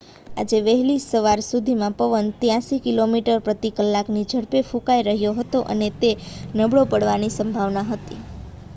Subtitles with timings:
[0.37, 6.11] આજે વહેલી સવાર સુધીમાં પવન 83 કિમી પ્રતિ કલાકની ઝડપે ફૂંકાઈ રહ્યો હતો અને તે
[6.57, 8.19] નબળો પડવાની સંભાવના હતી